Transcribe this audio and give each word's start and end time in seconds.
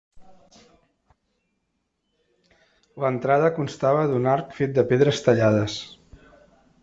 L'entrada 3.03 3.53
constava 3.59 4.07
d'un 4.13 4.27
arc 4.33 4.55
fet 4.61 4.75
de 4.79 4.87
pedres 4.93 5.25
tallades. 5.27 5.77